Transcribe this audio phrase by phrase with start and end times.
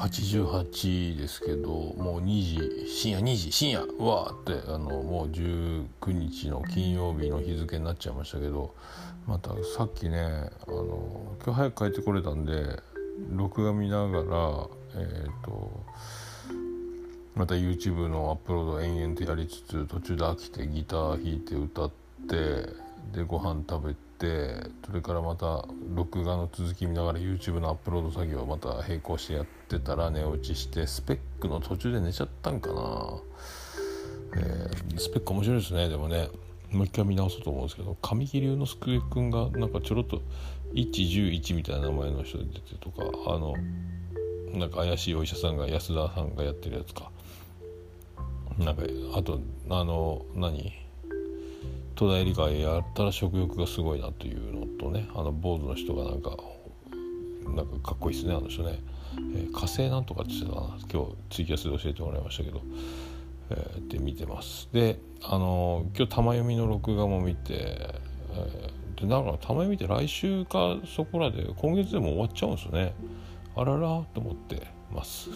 [0.00, 8.74] 88ですけどもう2時深夜2時深夜うわーってあのもう19日の金曜日の日付になっちゃいましたけど
[9.26, 12.80] またさっきねあの今日早く帰ってこれたんで
[13.30, 14.22] 録画見ながら
[14.94, 15.84] えっ、ー、と
[17.34, 21.90] また YouTube のアップロード延々とやりつつ途中で飽きてギター弾いて歌っ
[22.26, 22.36] て
[23.12, 33.18] でご飯食べてそれからまた録画の続き見ながら YouTube のアップロード作業をまた並行してやってたら寝落ちしてスペックの途中で寝ちゃったんかな、
[34.36, 35.88] えー、スペック面白いですね。
[35.88, 36.28] でもね
[36.70, 40.20] もう一回見直そうと思うんですけど神木隆之介君がなんかちょろっと
[40.74, 43.54] 111みたいな名前の人出てとかあの
[44.52, 47.10] なんか怪しいお医者さんが安田さんがやってるやつか。
[48.58, 48.82] なんか
[49.16, 50.79] あとあの何？
[52.00, 56.30] 戸田恵梨香やったら食欲がすごいなというのとねあの坊主の人がなんか
[57.54, 58.78] なんかかっこいいですねあの人ね、
[59.34, 62.62] えー、火星なんとかって言ってたな今日ツイキャスで教えてもらいましたけど、
[63.50, 72.94] えー、で見てますであの今日玉読みの録画も見て、えー、でなんか玉読みって来週かそこらで今月でも終わっちゃうんですよね
[73.54, 73.80] あらら
[74.14, 75.28] と思ってます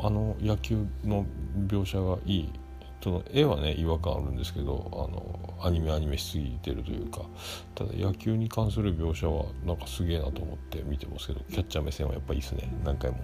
[0.00, 1.26] あの野球の
[1.66, 2.52] 描写がいい
[3.02, 7.22] その絵はね違和感あるんですけどあのアニメアニメしすぎてるというか
[7.74, 12.70] ただ野球に関する描写はなんかすげえなと思って見てますけどキャッチャー目線はやっぱいいですね。
[12.84, 13.18] 何回も。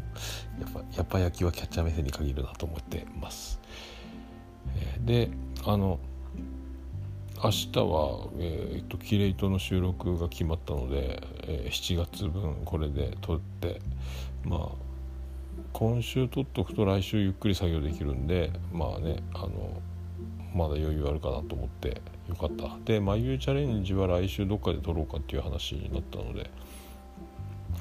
[0.61, 3.61] やっぱやっぱ野球はキャッチャー目線に限るなと思ってます、
[4.77, 5.31] えー、で
[5.65, 5.99] あの
[7.43, 13.81] 明日は、えー、っとキレイトの収録が決まったので、えー、7月分これで撮って
[14.45, 14.87] まあ
[15.73, 19.83] 今週取っとくと来週ゆっくり作業できるんでまあねあの
[20.55, 22.77] まだ余裕あるかなと思ってよかった。
[22.85, 26.51] で眉チャレンジは来週どっかで撮ろうかっていう話になったので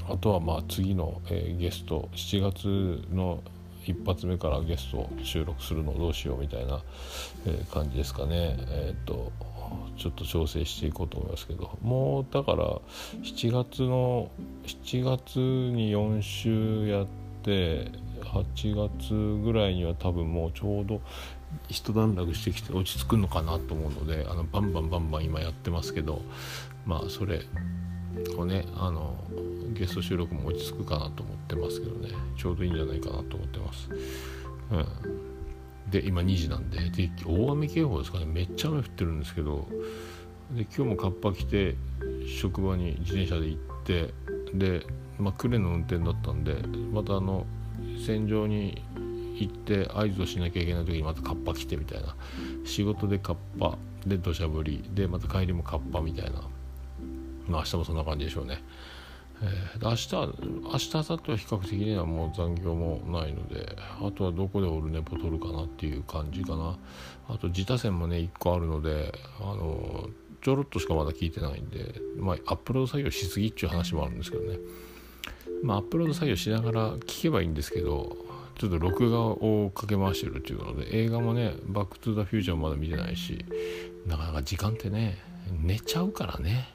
[0.09, 3.41] あとはまあ次の、えー、ゲスト7月の
[3.85, 6.81] 一発目からゲストを収録するのをどうしようみたいな、
[7.45, 8.57] えー、感じですかね。
[8.69, 9.31] えっ、と
[9.97, 11.77] ちょっと調整していこうと思いますけど。
[11.81, 12.81] もうだから
[13.23, 14.29] 7月の
[14.65, 17.91] 7月に4週やってって
[18.23, 19.13] 8月
[19.43, 21.01] ぐらいには多分もうちょうど
[21.69, 26.21] 一段落してきて落ち着くのかなと思うのであのバンバンバンバン今やってますけど
[26.85, 27.41] まあそれ
[28.37, 29.15] をねあの
[29.73, 32.09] ゲスト収録も落ち着くかなと思ってますけどね。
[32.37, 33.89] ちょうどいいんじゃないかなと思ってます。
[34.71, 34.77] う
[35.87, 38.25] ん、で今2時なんでで大雨警報ですかね。
[38.25, 39.67] めっちゃ雨降ってるんですけど
[40.51, 41.75] で今日もカッパ着て
[42.25, 44.13] 職場に自転車で行って
[44.53, 44.87] で
[45.19, 46.55] まあ、呉の運転だったんで
[46.91, 47.45] またあの
[48.05, 48.83] 戦場に
[49.37, 52.15] 行って合図をしなきゃいけない時にまたカッパ来てみたいな。
[52.63, 56.41] 仕事でカッパで土砂降りでまた帰りもカッパみたいな。
[57.47, 58.63] まあ明日もそんな感じでしょうね、
[59.41, 60.15] えー、明日
[60.63, 66.77] 明日明後日は比較的にはもう残業もないのであとはどこでオルネポ取るかなっていう感じかな。
[67.27, 70.09] あと自他線もね1個あるのであの
[70.41, 74.59] ちょろっとしかまだ聞いてないんで、まあ、アップロード作業しすぎっていう話もあるんですけどね。
[75.63, 78.17] まあ、アップロード作業しながら聞けばいいんですけど
[78.57, 83.43] ちょっと録画をかけ回してるっていうので映画もね「バック・トゥ・ザ・フューチャー」まだ見てないし
[84.05, 85.17] なかなか時間ってね
[85.61, 86.69] 寝ちゃうからね。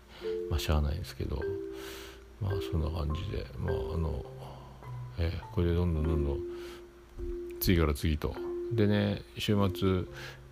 [0.49, 1.41] まあしゃあないですけど。
[2.41, 3.47] まあそんな感じで。
[3.59, 4.25] まああの
[5.19, 6.39] えー、これでどんどんどんどん
[7.61, 8.35] 次から次と。
[8.73, 9.89] でね週末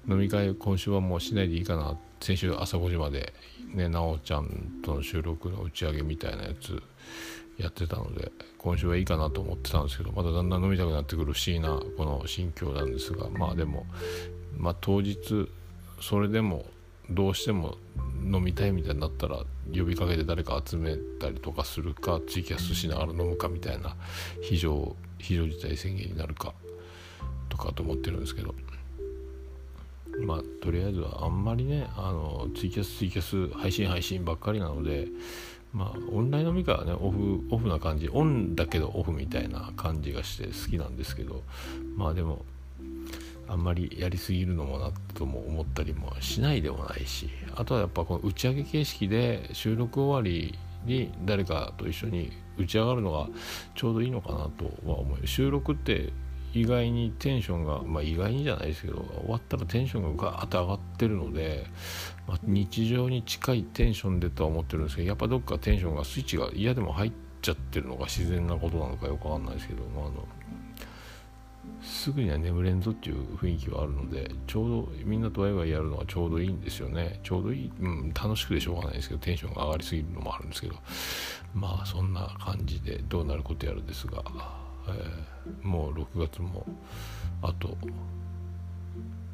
[0.08, 1.96] 飲み会今週はもうしないでいいかな。
[2.20, 3.32] 先週朝5時まで
[3.74, 6.82] ね奈緒ちゃんとの収録の打ち上げみたいなやつ
[7.58, 13.86] やってたので今週はいいかなと思ってたんですけどまだだんだん飲みたくなってくる不思議なこの心境なんですがまあでも、
[14.56, 15.48] まあ、当日
[16.00, 16.64] それでも
[17.10, 17.76] どうしても
[18.22, 19.38] 飲みたいみたいになったら
[19.74, 23.96] 呼びかけて誰か集めたりとかするかツイキャスしながら飲むかみたいな
[24.42, 26.54] 非常非常事態宣言になるか
[27.48, 28.54] とかと思ってるんですけど
[30.20, 35.08] まあとりあえずはあんまりねあのツイキャスツイキャス配信配信ばっかりなので
[35.72, 41.42] まあオンライン飲み会はねオフオフな感じオンだけどオフみたいな感じがして好きなんですけど
[41.96, 42.44] まあでも
[43.48, 53.28] あんまりやりすぎるのもなとも思ったりもしないでもないしあとはやっぱこの打ち上げ形式で収録終わりに誰かと一緒に打ち上がるのが
[53.74, 55.26] ちょうどいいのかなとは思う。
[55.26, 56.12] 収録って
[56.54, 61.66] 意外にテンションが、まあ、意外にじゃないですけど終わったらテンションがガーッと上がってるので、
[62.28, 70.28] まあ、日常に近いテンションでとは思ってるんですけどやっぱどっかテンションがスイッチが嫌でも入っちゃってるのが自然なことなのかよくわかんないですけど、まあ、あの
[71.82, 80.74] すぐには眠れんぞっていう雰囲気はあるのでちょうどみんなとワイワイやるのはちょうどいいんですよねちょうどいい、うん、楽しくでしょうがないですけどテンションが上がりすぎるのもあるんですけど
[81.54, 84.22] まあそんな感じでどうなることやるんですが。
[84.88, 86.64] えー、もう6月も
[87.42, 87.76] あと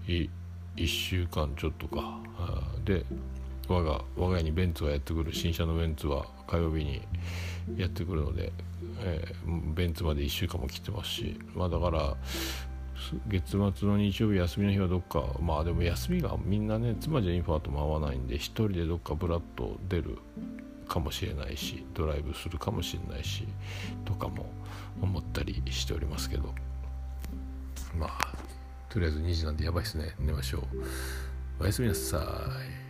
[0.06, 0.30] いい
[0.76, 2.20] 1週間ちょっとか。
[2.84, 3.04] で
[3.68, 7.00] 我が我が家にベンツがやってくる新車のベンツは火曜日に
[7.76, 8.52] やってくるので、
[9.00, 11.40] えー、ベンツまで1週間も来てますし。
[11.54, 12.16] まあだから
[13.28, 20.18] 月末の日曜日休みの日はどっかまあでも休みがみんなね妻ジェニファーとも合わないんで1人でどっかブラッと出る
[20.88, 23.46] かもしれないしドライブするかもしれないし
[24.04, 24.46] とかも
[25.02, 26.54] 思ったりしておりますけど。
[28.94, 30.14] とりあえず2時なんでやばいっすね。
[30.20, 30.62] 寝ましょう。
[31.58, 32.16] おやすみなさ
[32.80, 32.83] い。